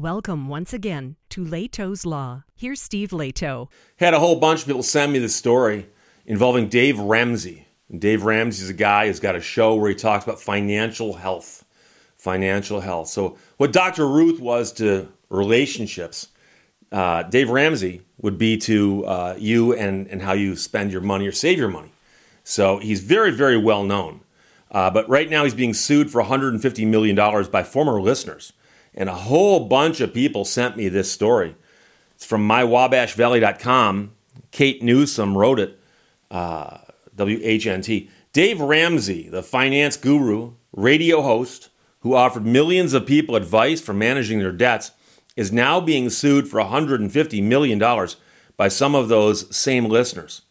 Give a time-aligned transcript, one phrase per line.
[0.00, 2.44] Welcome once again to Lehto's Law.
[2.56, 3.68] Here's Steve Lehto.
[3.98, 5.88] Had a whole bunch of people send me this story
[6.24, 7.66] involving Dave Ramsey.
[7.90, 11.12] And Dave Ramsey is a guy who's got a show where he talks about financial
[11.12, 11.66] health.
[12.16, 13.08] Financial health.
[13.08, 14.08] So, what Dr.
[14.08, 16.28] Ruth was to relationships,
[16.90, 21.26] uh, Dave Ramsey would be to uh, you and, and how you spend your money
[21.26, 21.92] or save your money.
[22.42, 24.22] So, he's very, very well known.
[24.70, 27.14] Uh, but right now, he's being sued for $150 million
[27.50, 28.54] by former listeners.
[28.94, 31.54] And a whole bunch of people sent me this story.
[32.14, 34.12] It's from mywabashvalley.com.
[34.50, 35.78] Kate Newsom wrote it,
[36.30, 36.78] uh,
[37.16, 38.08] WHNT.
[38.32, 41.68] Dave Ramsey, the finance guru, radio host,
[42.00, 44.92] who offered millions of people advice for managing their debts,
[45.36, 48.08] is now being sued for $150 million
[48.56, 50.42] by some of those same listeners.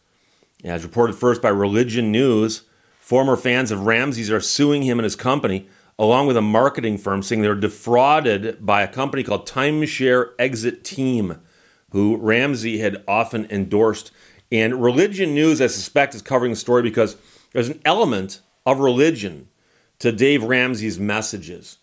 [0.63, 2.63] As reported first by Religion News,
[2.99, 5.67] former fans of Ramsey's are suing him and his company
[5.99, 10.85] along with a marketing firm, saying they were defrauded by a company called Timeshare Exit
[10.85, 11.41] Team,
[11.91, 14.11] who Ramsey had often endorsed.
[14.50, 17.17] And Religion News, I suspect, is covering the story because
[17.52, 19.50] there's an element of religion
[20.00, 21.80] to Dave Ramsey's messages.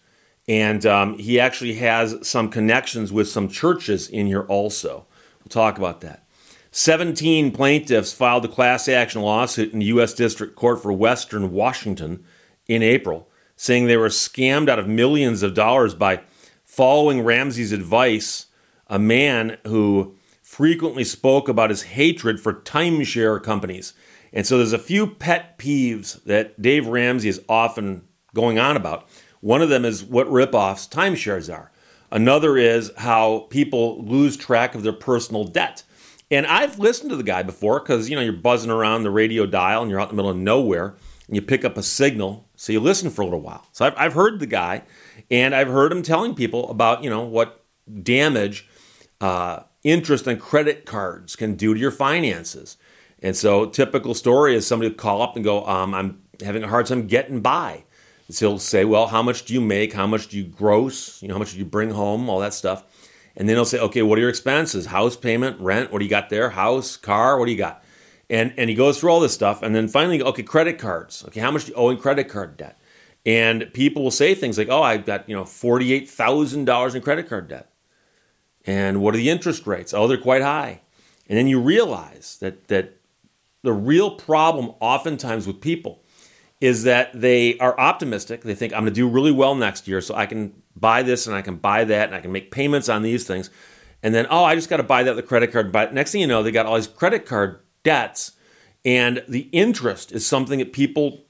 [0.48, 5.06] And um, he actually has some connections with some churches in here also.
[5.40, 6.24] We'll talk about that.
[6.70, 10.14] 17 plaintiffs filed a class action lawsuit in the U.S.
[10.14, 12.24] District Court for Western Washington
[12.66, 16.20] in April saying they were scammed out of millions of dollars by
[16.62, 18.46] following Ramsey's advice,
[18.86, 23.94] a man who frequently spoke about his hatred for timeshare companies.
[24.32, 29.08] And so there's a few pet peeves that Dave Ramsey is often going on about.
[29.40, 31.72] One of them is what ripoffs timeshares are.
[32.10, 35.82] Another is how people lose track of their personal debt.
[36.30, 39.46] And I've listened to the guy before because you know you're buzzing around the radio
[39.46, 40.94] dial and you're out in the middle of nowhere
[41.26, 43.66] and you pick up a signal so you listen for a little while.
[43.72, 44.82] So I've, I've heard the guy,
[45.30, 47.64] and I've heard him telling people about you know what
[48.02, 48.68] damage
[49.20, 52.76] uh, interest on credit cards can do to your finances.
[53.22, 56.68] And so typical story is somebody will call up and go, um, "I'm having a
[56.68, 57.84] hard time getting by."
[58.30, 59.92] So he'll say, "Well, how much do you make?
[59.92, 61.22] How much do you gross?
[61.22, 62.28] You know, how much do you bring home?
[62.28, 62.84] All that stuff."
[63.36, 64.86] And then he'll say, "Okay, what are your expenses?
[64.86, 65.92] House payment, rent?
[65.92, 66.50] What do you got there?
[66.50, 67.38] House, car?
[67.38, 67.82] What do you got?"
[68.28, 71.24] And and he goes through all this stuff, and then finally, okay, credit cards.
[71.28, 72.76] Okay, how much do you owe in credit card debt?
[73.24, 76.94] And people will say things like, "Oh, I've got you know forty eight thousand dollars
[76.94, 77.70] in credit card debt."
[78.64, 79.94] And what are the interest rates?
[79.94, 80.80] Oh, they're quite high.
[81.28, 82.96] And then you realize that that
[83.62, 86.02] the real problem oftentimes with people
[86.60, 88.42] is that they are optimistic.
[88.42, 91.26] They think I'm going to do really well next year, so I can buy this
[91.26, 93.50] and I can buy that and I can make payments on these things.
[94.02, 95.72] And then, oh, I just got to buy that with the credit card.
[95.72, 98.32] But next thing you know, they got all these credit card debts,
[98.84, 101.24] and the interest is something that people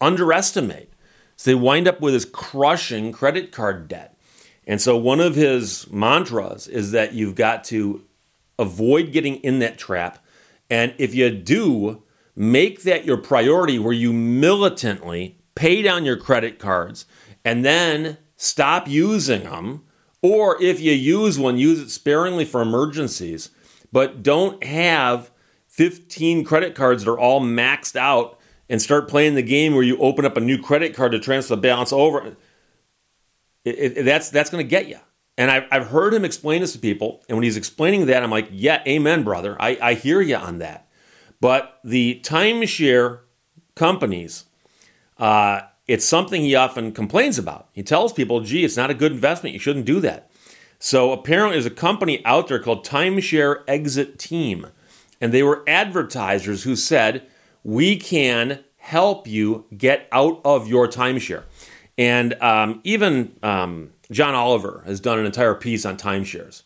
[0.00, 0.90] underestimate.
[1.36, 4.18] So they wind up with this crushing credit card debt.
[4.66, 8.04] And so one of his mantras is that you've got to
[8.58, 10.24] avoid getting in that trap.
[10.68, 12.02] And if you do,
[12.34, 17.06] make that your priority where you militantly pay down your credit cards
[17.44, 19.84] and then stop using them.
[20.22, 23.50] Or if you use one, use it sparingly for emergencies,
[23.92, 25.30] but don't have
[25.78, 28.36] 15 credit cards that are all maxed out
[28.68, 31.54] and start playing the game where you open up a new credit card to transfer
[31.54, 32.36] the balance over,
[33.64, 34.98] it, it, that's that's going to get you.
[35.36, 38.30] And I've, I've heard him explain this to people, and when he's explaining that, I'm
[38.30, 39.56] like, yeah, amen, brother.
[39.60, 40.88] I, I hear you on that.
[41.40, 43.20] But the timeshare
[43.76, 44.46] companies,
[45.16, 47.68] uh, it's something he often complains about.
[47.70, 49.52] He tells people, gee, it's not a good investment.
[49.52, 50.28] You shouldn't do that.
[50.80, 54.66] So apparently, there's a company out there called Timeshare Exit Team
[55.20, 57.26] and they were advertisers who said,
[57.62, 61.44] We can help you get out of your timeshare.
[61.96, 66.62] And um, even um, John Oliver has done an entire piece on timeshares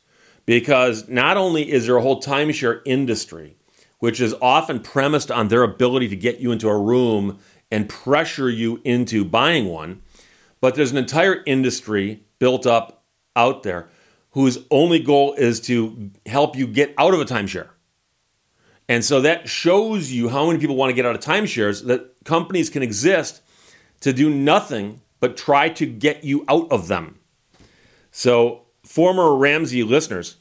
[0.46, 3.56] because not only is there a whole timeshare industry,
[3.98, 7.38] which is often premised on their ability to get you into a room
[7.70, 10.02] and pressure you into buying one,
[10.60, 13.88] but there's an entire industry built up out there
[14.30, 17.68] whose only goal is to help you get out of a timeshare.
[18.88, 22.24] And so that shows you how many people want to get out of timeshares that
[22.24, 23.42] companies can exist
[24.00, 27.18] to do nothing but try to get you out of them.
[28.10, 30.36] So, former Ramsey listeners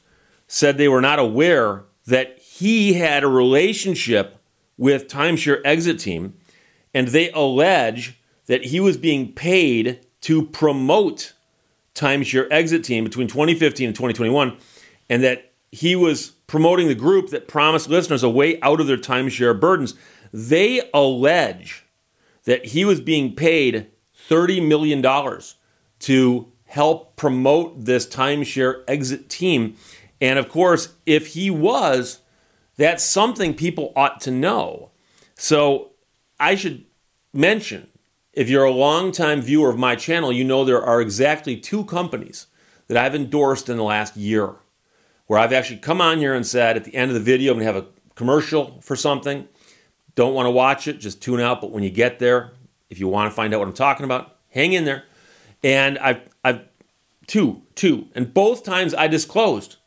[0.47, 4.37] said they were not aware that he had a relationship
[4.77, 6.33] with Timeshare Exit Team,
[6.93, 11.33] and they allege that he was being paid to promote
[11.93, 14.57] Timeshare Exit Team between 2015 and 2021,
[15.09, 18.97] and that he was promoting the group that promised listeners a way out of their
[18.97, 19.95] timeshare burdens.
[20.33, 21.85] They allege
[22.43, 23.87] that he was being paid
[24.29, 25.01] $30 million
[25.99, 29.77] to help promote this timeshare exit team.
[30.19, 32.19] And of course, if he was,
[32.75, 34.91] that's something people ought to know.
[35.35, 35.91] So
[36.37, 36.83] I should
[37.33, 37.87] mention
[38.33, 42.47] if you're a longtime viewer of my channel, you know there are exactly two companies
[42.87, 44.55] that I've endorsed in the last year
[45.31, 47.59] where I've actually come on here and said at the end of the video, I'm
[47.59, 49.47] going to have a commercial for something.
[50.13, 51.61] Don't want to watch it, just tune out.
[51.61, 52.51] But when you get there,
[52.89, 55.05] if you want to find out what I'm talking about, hang in there.
[55.63, 56.65] And I've, I've
[57.27, 59.77] two, two, and both times I disclosed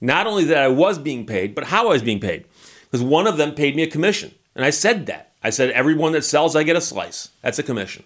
[0.00, 2.44] not only that I was being paid, but how I was being paid.
[2.84, 4.32] Because one of them paid me a commission.
[4.54, 5.32] And I said that.
[5.42, 7.30] I said, everyone that sells, I get a slice.
[7.42, 8.04] That's a commission.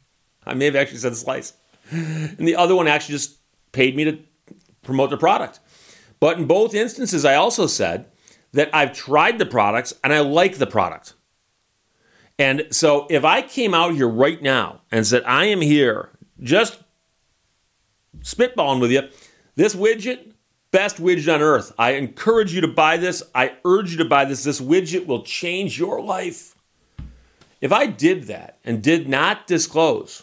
[0.46, 1.52] I may have actually said slice.
[1.90, 3.36] And the other one actually just
[3.72, 4.18] paid me to
[4.82, 5.60] promote the product.
[6.20, 8.06] But in both instances, I also said
[8.52, 11.14] that I've tried the products and I like the product.
[12.38, 16.10] And so if I came out here right now and said, I am here
[16.40, 16.78] just
[18.20, 19.08] spitballing with you,
[19.56, 20.32] this widget,
[20.70, 21.72] best widget on earth.
[21.78, 23.22] I encourage you to buy this.
[23.34, 24.44] I urge you to buy this.
[24.44, 26.54] This widget will change your life.
[27.60, 30.22] If I did that and did not disclose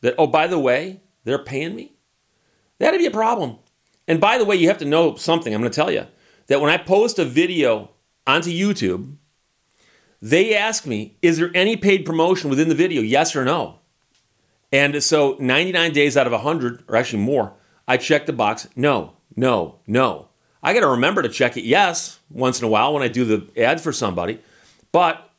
[0.00, 1.92] that, oh, by the way, they're paying me,
[2.78, 3.58] that'd be a problem.
[4.08, 5.52] And by the way, you have to know something.
[5.52, 6.06] I'm going to tell you
[6.46, 7.90] that when I post a video
[8.26, 9.16] onto YouTube,
[10.22, 13.02] they ask me, is there any paid promotion within the video?
[13.02, 13.80] Yes or no?
[14.72, 17.54] And so 99 days out of 100, or actually more,
[17.86, 20.28] I check the box no, no, no.
[20.62, 23.24] I got to remember to check it yes once in a while when I do
[23.24, 24.40] the ad for somebody,
[24.90, 25.30] but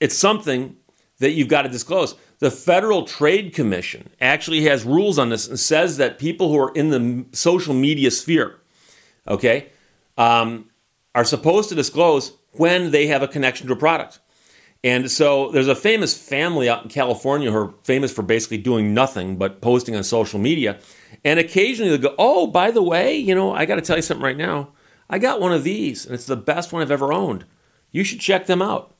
[0.00, 0.76] it's something
[1.18, 2.14] that you've got to disclose.
[2.42, 6.72] The Federal Trade Commission actually has rules on this and says that people who are
[6.74, 8.58] in the social media sphere,
[9.28, 9.68] okay,
[10.18, 10.68] um,
[11.14, 14.18] are supposed to disclose when they have a connection to a product.
[14.82, 18.92] And so there's a famous family out in California who are famous for basically doing
[18.92, 20.80] nothing but posting on social media.
[21.24, 24.02] And occasionally they'll go, Oh, by the way, you know, I got to tell you
[24.02, 24.70] something right now.
[25.08, 27.44] I got one of these, and it's the best one I've ever owned.
[27.92, 28.91] You should check them out.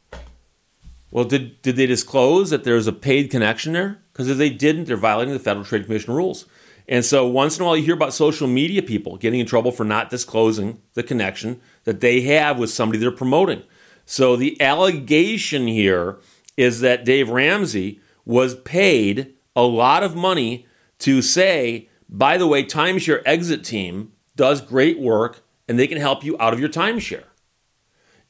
[1.12, 4.00] Well, did, did they disclose that there's a paid connection there?
[4.12, 6.46] Because if they didn't, they're violating the Federal Trade Commission rules.
[6.88, 9.70] And so once in a while, you hear about social media people getting in trouble
[9.70, 13.62] for not disclosing the connection that they have with somebody they're promoting.
[14.06, 16.18] So the allegation here
[16.56, 20.66] is that Dave Ramsey was paid a lot of money
[21.00, 26.24] to say, by the way, timeshare exit team does great work and they can help
[26.24, 27.24] you out of your timeshare.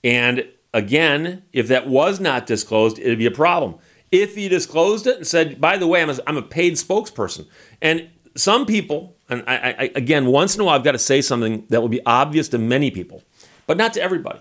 [0.05, 3.77] And again, if that was not disclosed, it'd be a problem.
[4.11, 7.47] If he disclosed it and said, by the way, I'm a, I'm a paid spokesperson,
[7.81, 11.21] and some people, and I, I, again, once in a while, I've got to say
[11.21, 13.23] something that will be obvious to many people,
[13.67, 14.41] but not to everybody.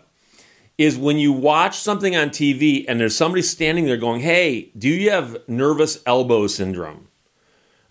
[0.77, 4.89] Is when you watch something on TV and there's somebody standing there going, Hey, do
[4.89, 7.07] you have nervous elbow syndrome?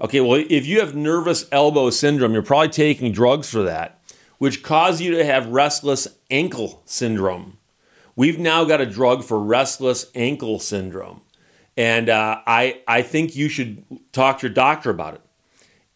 [0.01, 4.01] Okay, well, if you have nervous elbow syndrome, you're probably taking drugs for that,
[4.39, 7.59] which cause you to have restless ankle syndrome.
[8.21, 11.23] We've now got a drug for restless ankle syndrome.
[11.75, 13.83] And uh, I, I think you should
[14.13, 15.23] talk to your doctor about it.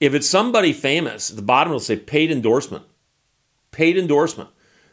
[0.00, 2.86] If it's somebody famous, at the bottom will say paid endorsement.
[3.72, 4.48] Paid endorsement.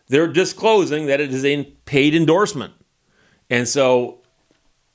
[0.09, 2.73] They're disclosing that it is a paid endorsement.
[3.49, 4.19] And so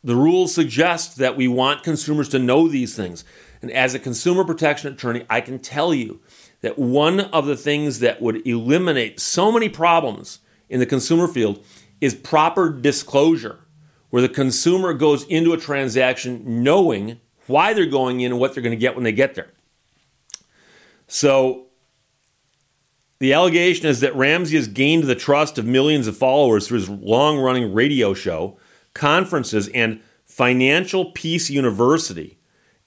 [0.05, 3.25] the rules suggest that we want consumers to know these things.
[3.63, 6.21] And as a consumer protection attorney, I can tell you
[6.61, 11.65] that one of the things that would eliminate so many problems in the consumer field
[12.01, 13.61] is proper disclosure,
[14.11, 18.63] where the consumer goes into a transaction knowing why they're going in and what they're
[18.63, 19.53] going to get when they get there.
[21.09, 21.67] So
[23.19, 26.89] the allegation is that Ramsey has gained the trust of millions of followers through his
[26.89, 28.59] long running radio show,
[28.95, 32.39] conferences, and Financial Peace University,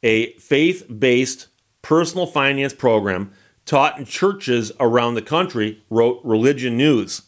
[0.04, 1.48] a faith based
[1.82, 3.32] personal finance program
[3.66, 7.24] taught in churches around the country, wrote Religion News.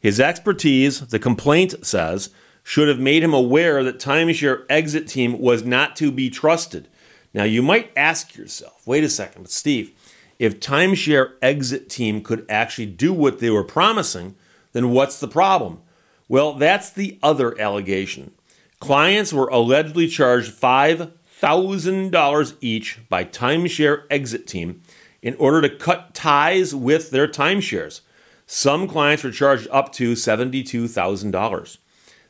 [0.00, 2.30] His expertise, the complaint says,
[2.62, 6.88] should have made him aware that timeshare exit team was not to be trusted.
[7.32, 9.92] Now you might ask yourself, wait a second, but Steve,
[10.38, 14.36] if timeshare exit team could actually do what they were promising,
[14.72, 15.80] then what's the problem?
[16.28, 18.32] Well, that's the other allegation.
[18.80, 24.82] Clients were allegedly charged $5,000 each by timeshare exit team
[25.22, 28.02] in order to cut ties with their timeshares.
[28.50, 31.78] Some clients were charged up to $72,000.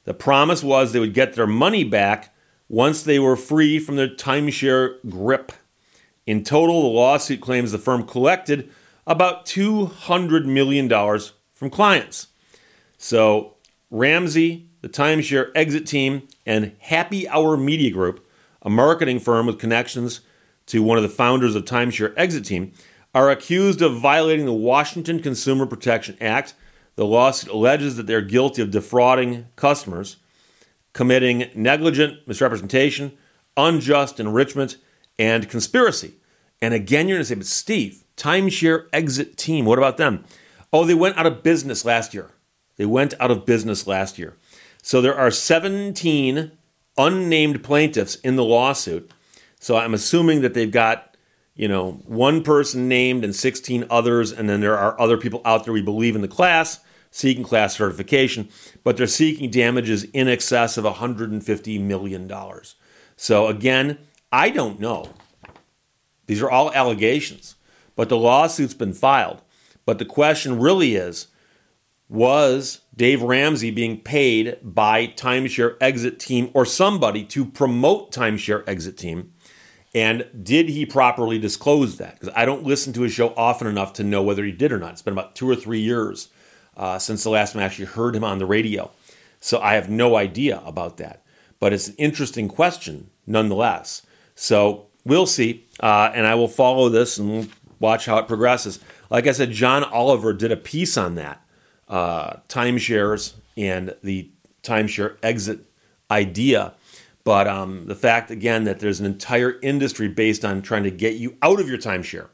[0.03, 2.35] The promise was they would get their money back
[2.69, 5.53] once they were free from their timeshare grip.
[6.27, 8.69] In total, the lawsuit claims the firm collected
[9.07, 10.89] about $200 million
[11.53, 12.27] from clients.
[12.99, 13.55] So,
[13.89, 18.29] Ramsey, the timeshare exit team, and Happy Hour Media Group,
[18.63, 20.23] a marketing firm with connections
[20.67, 22.73] to one of the founders of Timeshare Exit Team,
[23.19, 26.55] are accused of violating the Washington Consumer Protection Act.
[26.95, 30.19] The lawsuit alleges that they're guilty of defrauding customers,
[30.93, 33.19] committing negligent misrepresentation,
[33.57, 34.77] unjust enrichment,
[35.19, 36.15] and conspiracy.
[36.63, 40.25] And again, you're going to say, but Steve, timeshare exit team, what about them?
[40.73, 42.31] Oh, they went out of business last year.
[42.77, 44.37] They went out of business last year.
[44.81, 46.53] So there are 17
[46.97, 49.11] unnamed plaintiffs in the lawsuit.
[49.59, 51.08] So I'm assuming that they've got,
[51.59, 55.65] you know, one person named and 16 others, and then there are other people out
[55.65, 58.49] there we believe in the class seeking class certification,
[58.85, 62.33] but they're seeking damages in excess of $150 million.
[63.17, 63.99] So again,
[64.31, 65.15] I don't know.
[66.27, 67.57] These are all allegations,
[67.97, 69.43] but the lawsuit's been filed.
[69.85, 71.29] But the question really is
[72.11, 78.97] was Dave Ramsey being paid by Timeshare Exit Team or somebody to promote Timeshare Exit
[78.97, 79.33] Team?
[79.95, 82.15] And did he properly disclose that?
[82.19, 84.79] Because I don't listen to his show often enough to know whether he did or
[84.79, 84.93] not.
[84.93, 86.29] It's been about two or three years
[86.77, 88.91] uh, since the last time I actually heard him on the radio.
[89.41, 91.23] So I have no idea about that.
[91.61, 94.03] But it's an interesting question nonetheless.
[94.35, 95.67] So we'll see.
[95.81, 98.81] Uh, and I will follow this and watch how it progresses.
[99.11, 101.43] Like I said, John Oliver did a piece on that
[101.89, 104.31] uh, timeshares and the
[104.63, 105.61] timeshare exit
[106.11, 106.75] idea.
[107.29, 111.17] But um, the fact, again, that there's an entire industry based on trying to get
[111.17, 112.29] you out of your timeshare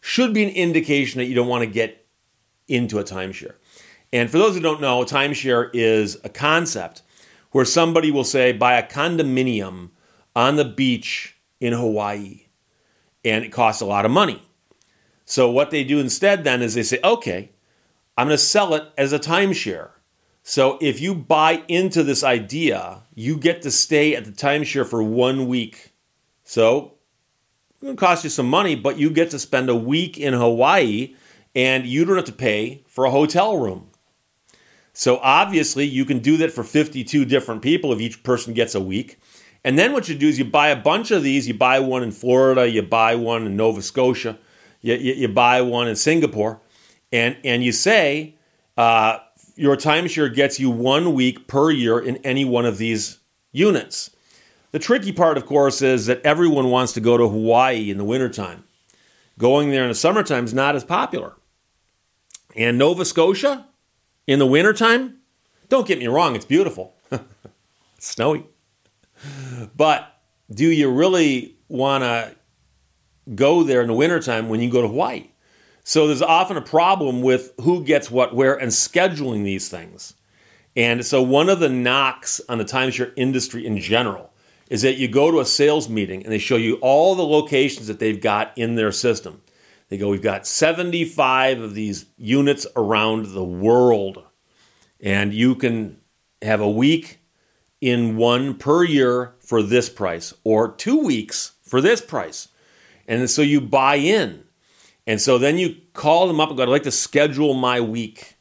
[0.00, 2.08] should be an indication that you don't want to get
[2.66, 3.54] into a timeshare.
[4.12, 7.02] And for those who don't know, a timeshare is a concept
[7.52, 9.90] where somebody will say, buy a condominium
[10.34, 12.46] on the beach in Hawaii,
[13.24, 14.42] and it costs a lot of money.
[15.24, 17.52] So, what they do instead then is they say, okay,
[18.16, 19.90] I'm going to sell it as a timeshare.
[20.42, 25.02] So, if you buy into this idea, you get to stay at the timeshare for
[25.02, 25.92] one week.
[26.42, 26.94] So,
[27.70, 30.34] it's going to cost you some money, but you get to spend a week in
[30.34, 31.14] Hawaii
[31.54, 33.90] and you don't have to pay for a hotel room.
[34.92, 38.80] So obviously, you can do that for 52 different people if each person gets a
[38.80, 39.18] week.
[39.64, 41.48] And then what you do is you buy a bunch of these.
[41.48, 44.38] You buy one in Florida, you buy one in Nova Scotia,
[44.80, 46.60] you, you, you buy one in Singapore,
[47.12, 48.34] and, and you say
[48.76, 49.18] uh,
[49.56, 53.18] your timeshare gets you one week per year in any one of these
[53.52, 54.10] units.
[54.70, 58.04] The tricky part, of course, is that everyone wants to go to Hawaii in the
[58.04, 58.64] wintertime.
[59.38, 61.34] Going there in the summertime is not as popular.
[62.56, 63.66] And Nova Scotia,
[64.26, 65.18] in the wintertime,
[65.68, 66.94] don't get me wrong, it's beautiful.
[67.98, 68.46] snowy.
[69.76, 72.34] But do you really want to
[73.34, 75.28] go there in the wintertime when you go to Hawaii?
[75.84, 80.14] So there's often a problem with who gets what where and scheduling these things.
[80.76, 84.32] And so one of the knocks on the timeshare industry in general
[84.70, 87.88] is that you go to a sales meeting and they show you all the locations
[87.88, 89.42] that they've got in their system.
[89.88, 94.24] They go, We've got 75 of these units around the world.
[95.00, 95.98] And you can
[96.40, 97.18] have a week
[97.82, 102.48] in one per year for this price, or two weeks for this price.
[103.06, 104.44] And so you buy in.
[105.06, 108.36] And so then you call them up and go, I'd like to schedule my week.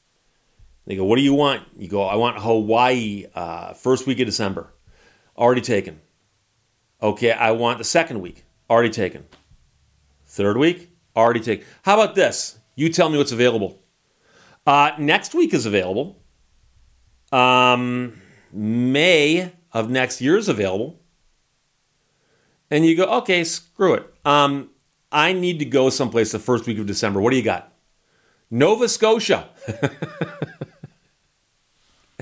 [0.85, 1.63] They go, What do you want?
[1.75, 4.73] You go, I want Hawaii, uh, first week of December.
[5.37, 6.01] Already taken.
[7.01, 8.43] Okay, I want the second week.
[8.69, 9.25] Already taken.
[10.25, 11.65] Third week already taken.
[11.83, 12.59] How about this?
[12.75, 13.79] You tell me what's available.
[14.65, 16.21] Uh, next week is available.
[17.31, 20.99] Um, May of next year is available.
[22.69, 24.13] And you go, okay, screw it.
[24.23, 24.69] Um,
[25.11, 27.19] I need to go someplace the first week of December.
[27.19, 27.73] What do you got?
[28.49, 29.49] Nova Scotia.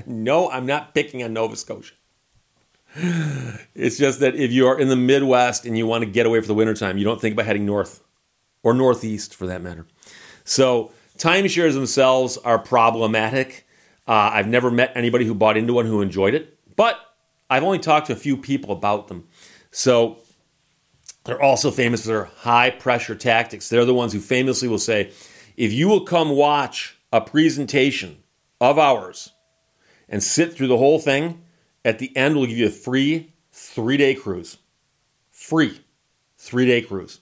[0.06, 1.94] no, I'm not picking on Nova Scotia.
[3.74, 6.40] It's just that if you are in the Midwest and you want to get away
[6.40, 8.02] for the wintertime, you don't think about heading north
[8.62, 9.86] or Northeast for that matter.
[10.44, 13.66] So timeshares themselves are problematic.
[14.06, 16.98] Uh, I've never met anybody who bought into one who enjoyed it, but
[17.48, 19.28] I've only talked to a few people about them.
[19.70, 20.18] So
[21.24, 23.68] they're also famous for their high pressure tactics.
[23.68, 25.12] They're the ones who famously will say,
[25.56, 28.22] if you will come watch a presentation
[28.60, 29.32] of ours
[30.08, 31.42] and sit through the whole thing,
[31.84, 34.58] at the end we'll give you a free three day cruise.
[35.30, 35.80] Free
[36.38, 37.20] three day cruise.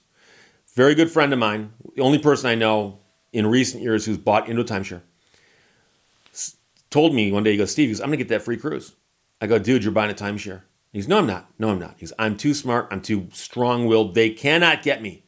[0.75, 2.99] Very good friend of mine, the only person I know
[3.33, 5.01] in recent years who's bought into a timeshare,
[6.89, 8.57] told me one day, he goes, Steve, he goes, I'm going to get that free
[8.57, 8.95] cruise.
[9.41, 10.61] I go, dude, you're buying a timeshare.
[10.91, 11.49] He goes, no, I'm not.
[11.59, 11.95] No, I'm not.
[11.97, 12.87] He goes, I'm too smart.
[12.91, 14.15] I'm too strong willed.
[14.15, 15.23] They cannot get me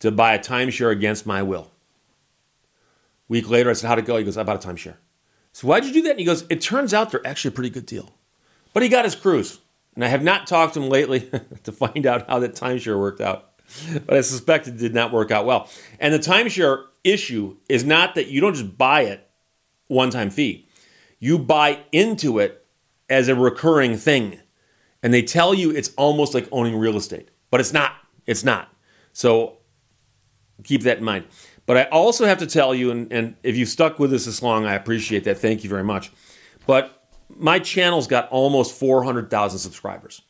[0.00, 1.70] to buy a timeshare against my will.
[3.28, 4.16] Week later, I said, How'd it go?
[4.16, 4.96] He goes, I bought a timeshare.
[5.52, 6.10] So why'd you do that?
[6.10, 8.14] And he goes, It turns out they're actually a pretty good deal.
[8.72, 9.60] But he got his cruise.
[9.94, 11.30] And I have not talked to him lately
[11.62, 13.52] to find out how that timeshare worked out.
[14.06, 15.70] but I suspect it did not work out well.
[16.00, 19.28] And the timeshare issue is not that you don't just buy it
[19.86, 20.66] one time fee,
[21.18, 22.66] you buy into it
[23.08, 24.40] as a recurring thing.
[25.04, 27.92] And they tell you it's almost like owning real estate, but it's not.
[28.26, 28.74] It's not.
[29.12, 29.58] So
[30.64, 31.26] keep that in mind.
[31.66, 34.42] But I also have to tell you, and, and if you stuck with us this
[34.42, 35.38] long, I appreciate that.
[35.38, 36.10] Thank you very much.
[36.66, 40.22] But my channel's got almost 400,000 subscribers.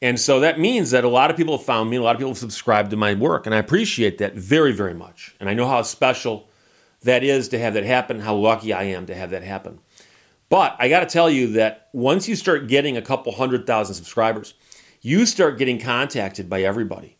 [0.00, 2.18] And so that means that a lot of people have found me, a lot of
[2.18, 5.34] people have subscribed to my work, and I appreciate that very, very much.
[5.40, 6.48] And I know how special
[7.02, 9.80] that is to have that happen, how lucky I am to have that happen.
[10.48, 13.94] But I got to tell you that once you start getting a couple hundred thousand
[13.94, 14.54] subscribers,
[15.00, 17.18] you start getting contacted by everybody.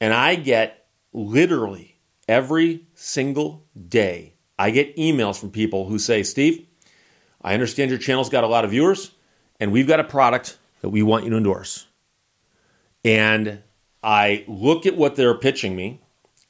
[0.00, 6.66] And I get literally every single day, I get emails from people who say, Steve,
[7.40, 9.12] I understand your channel's got a lot of viewers,
[9.58, 11.86] and we've got a product that we want you to endorse.
[13.04, 13.62] And
[14.02, 16.00] I look at what they're pitching me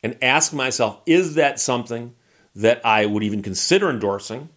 [0.03, 2.15] and ask myself, is that something
[2.55, 4.51] that I would even consider endorsing?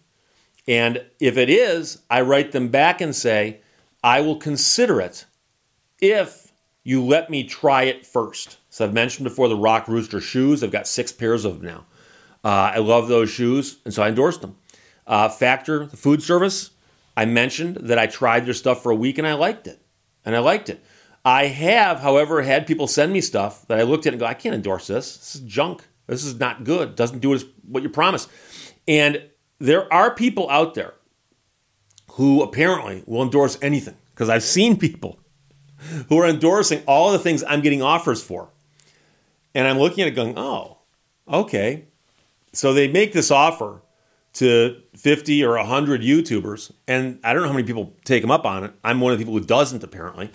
[0.68, 3.60] And if it is, I write them back and say,
[4.02, 5.26] I will consider it
[6.00, 8.58] if you let me try it first.
[8.68, 10.62] So I've mentioned before the Rock Rooster shoes.
[10.62, 11.86] I've got six pairs of them now.
[12.44, 14.56] Uh, I love those shoes, and so I endorsed them.
[15.06, 16.70] Uh, Factor, the food service,
[17.16, 19.80] I mentioned that I tried their stuff for a week and I liked it.
[20.24, 20.84] And I liked it.
[21.24, 24.34] I have, however, had people send me stuff that I looked at and go, I
[24.34, 25.16] can't endorse this.
[25.16, 25.84] This is junk.
[26.06, 26.94] This is not good.
[26.94, 28.28] Doesn't do what you promised.
[28.86, 29.22] And
[29.58, 30.94] there are people out there
[32.12, 35.18] who apparently will endorse anything because I've seen people
[36.08, 38.50] who are endorsing all the things I'm getting offers for.
[39.54, 40.78] And I'm looking at it going, oh,
[41.28, 41.84] okay.
[42.52, 43.82] So they make this offer
[44.34, 48.44] to 50 or 100 YouTubers, and I don't know how many people take them up
[48.44, 48.72] on it.
[48.84, 50.30] I'm one of the people who doesn't, apparently.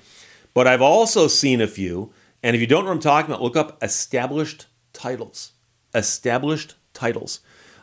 [0.55, 2.11] But I've also seen a few,
[2.41, 5.51] and if you don't know what I'm talking about, look up established titles.
[5.93, 7.41] Established titles.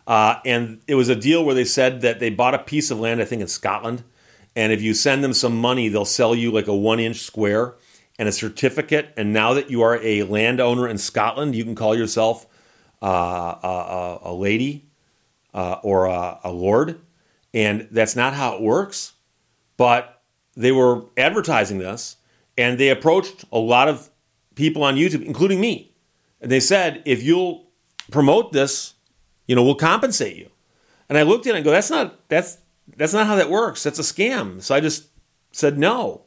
[0.08, 2.98] Uh, and it was a deal where they said that they bought a piece of
[2.98, 4.02] land, I think in Scotland,
[4.56, 7.76] and if you send them some money, they'll sell you like a one inch square
[8.18, 9.12] and a certificate.
[9.16, 12.44] And now that you are a landowner in Scotland, you can call yourself
[13.00, 14.86] uh, a, a, lady
[15.54, 17.00] uh, or a, a lord.
[17.54, 19.12] And that's not how it works.
[19.76, 20.22] But
[20.56, 22.16] they were advertising this
[22.56, 24.10] and they approached a lot of
[24.56, 25.94] people on YouTube, including me.
[26.40, 27.70] And they said, if you'll
[28.10, 28.94] promote this,
[29.48, 30.50] you know, we'll compensate you.
[31.08, 32.58] And I looked at it and go, that's not that's
[32.96, 33.82] that's not how that works.
[33.82, 34.62] That's a scam.
[34.62, 35.08] So I just
[35.50, 36.22] said no.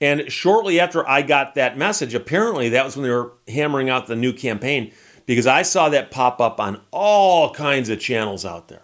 [0.00, 4.08] And shortly after I got that message, apparently that was when they were hammering out
[4.08, 4.92] the new campaign
[5.26, 8.82] because I saw that pop up on all kinds of channels out there.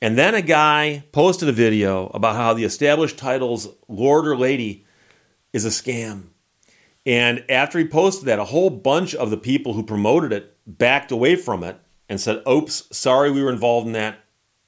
[0.00, 4.86] And then a guy posted a video about how the established titles Lord or Lady
[5.52, 6.28] is a scam.
[7.04, 11.12] And after he posted that, a whole bunch of the people who promoted it backed
[11.12, 14.20] away from it and said, Oops, sorry we were involved in that.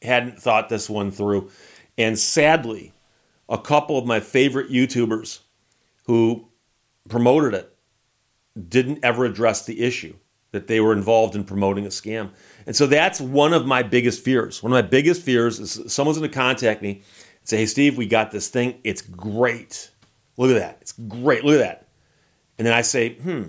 [0.02, 1.50] Hadn't thought this one through.
[1.96, 2.92] And sadly,
[3.48, 5.40] a couple of my favorite YouTubers
[6.06, 6.48] who
[7.08, 7.74] promoted it
[8.68, 10.14] didn't ever address the issue
[10.52, 12.30] that they were involved in promoting a scam.
[12.66, 14.62] And so that's one of my biggest fears.
[14.62, 17.02] One of my biggest fears is someone's going to contact me and
[17.44, 18.78] say, Hey, Steve, we got this thing.
[18.84, 19.90] It's great.
[20.36, 20.78] Look at that.
[20.80, 21.44] It's great.
[21.44, 21.88] Look at that.
[22.56, 23.44] And then I say, Hmm.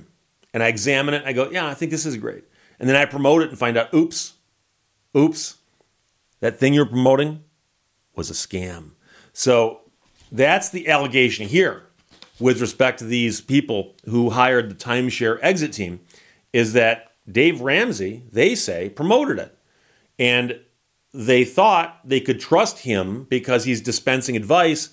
[0.54, 1.24] And I examine it.
[1.26, 2.44] I go, Yeah, I think this is great.
[2.80, 4.34] And then I promote it and find out, oops,
[5.16, 5.58] oops,
[6.40, 7.44] that thing you're promoting
[8.16, 8.92] was a scam.
[9.34, 9.82] So
[10.32, 11.84] that's the allegation here
[12.40, 16.00] with respect to these people who hired the timeshare exit team
[16.54, 19.58] is that Dave Ramsey, they say, promoted it.
[20.18, 20.60] And
[21.14, 24.90] they thought they could trust him because he's dispensing advice.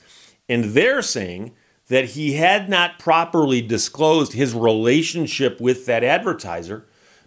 [0.49, 1.55] And they're saying
[1.89, 6.87] that he had not properly disclosed his relationship with that advertiser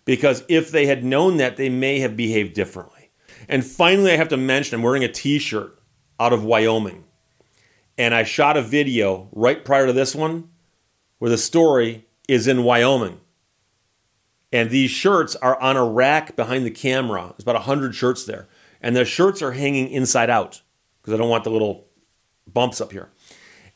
[0.10, 3.12] because if they had known that, they may have behaved differently.
[3.48, 5.80] And finally, I have to mention I'm wearing a t shirt
[6.20, 7.04] out of Wyoming.
[7.96, 10.50] And I shot a video right prior to this one
[11.20, 13.20] where the story is in Wyoming.
[14.52, 17.26] And these shirts are on a rack behind the camera.
[17.38, 18.48] There's about 100 shirts there.
[18.82, 20.64] And the shirts are hanging inside out
[21.04, 21.86] because I don't want the little
[22.52, 23.12] bumps up here.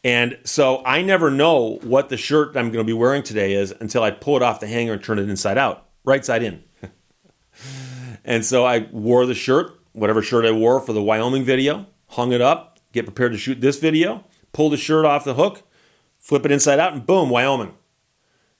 [0.03, 3.71] And so I never know what the shirt I'm going to be wearing today is
[3.79, 6.63] until I pull it off the hanger and turn it inside out right side in.
[8.25, 12.31] and so I wore the shirt, whatever shirt I wore for the Wyoming video, hung
[12.31, 15.63] it up, get prepared to shoot this video, pull the shirt off the hook,
[16.17, 17.75] flip it inside out, and boom, Wyoming.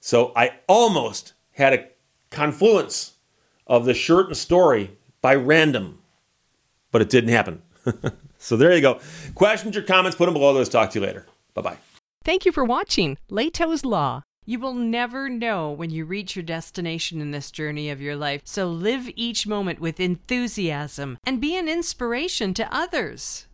[0.00, 1.88] So I almost had a
[2.30, 3.14] confluence
[3.66, 6.00] of the shirt and story by random,
[6.90, 7.62] but it didn't happen.
[8.38, 9.00] so there you go.
[9.34, 10.52] Questions or comments, put them below.
[10.52, 11.26] Let's talk to you later.
[11.54, 11.78] Bye bye.
[12.24, 14.22] Thank you for watching Lehto's Law.
[14.46, 18.42] You will never know when you reach your destination in this journey of your life,
[18.44, 23.46] so live each moment with enthusiasm and be an inspiration to others.